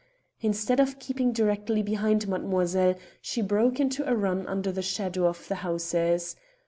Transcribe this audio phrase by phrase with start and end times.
[0.41, 5.47] Instead of keeping directly behind mademoiselle she broke into a run under the shadow of
[5.47, 6.35] the houses.